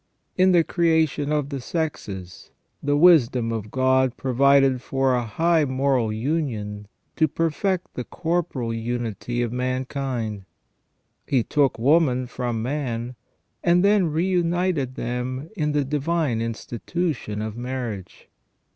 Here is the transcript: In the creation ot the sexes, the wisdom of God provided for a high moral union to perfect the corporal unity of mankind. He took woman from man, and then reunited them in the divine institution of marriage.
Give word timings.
In 0.35 0.51
the 0.51 0.63
creation 0.63 1.31
ot 1.31 1.51
the 1.51 1.61
sexes, 1.61 2.49
the 2.81 2.97
wisdom 2.97 3.51
of 3.51 3.69
God 3.69 4.17
provided 4.17 4.81
for 4.81 5.13
a 5.13 5.23
high 5.23 5.63
moral 5.63 6.11
union 6.11 6.87
to 7.17 7.27
perfect 7.27 7.93
the 7.93 8.03
corporal 8.03 8.73
unity 8.73 9.43
of 9.43 9.53
mankind. 9.53 10.45
He 11.27 11.43
took 11.43 11.77
woman 11.77 12.25
from 12.25 12.63
man, 12.63 13.13
and 13.63 13.85
then 13.85 14.07
reunited 14.07 14.95
them 14.95 15.51
in 15.55 15.71
the 15.71 15.85
divine 15.85 16.41
institution 16.41 17.39
of 17.39 17.55
marriage. 17.55 18.27